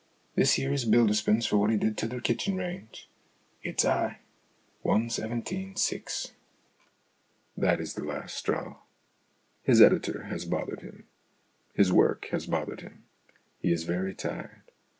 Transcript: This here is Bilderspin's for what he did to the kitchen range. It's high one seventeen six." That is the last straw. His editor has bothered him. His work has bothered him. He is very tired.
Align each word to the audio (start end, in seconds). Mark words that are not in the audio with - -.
This 0.33 0.53
here 0.53 0.73
is 0.73 0.85
Bilderspin's 0.89 1.45
for 1.45 1.57
what 1.57 1.69
he 1.69 1.77
did 1.77 1.95
to 1.99 2.07
the 2.07 2.19
kitchen 2.19 2.57
range. 2.57 3.07
It's 3.61 3.83
high 3.83 4.17
one 4.81 5.11
seventeen 5.11 5.75
six." 5.75 6.31
That 7.55 7.79
is 7.79 7.93
the 7.93 8.03
last 8.03 8.35
straw. 8.35 8.77
His 9.61 9.79
editor 9.79 10.23
has 10.23 10.43
bothered 10.45 10.81
him. 10.81 11.03
His 11.75 11.93
work 11.93 12.29
has 12.31 12.47
bothered 12.47 12.81
him. 12.81 13.03
He 13.59 13.71
is 13.71 13.83
very 13.83 14.15
tired. 14.15 14.71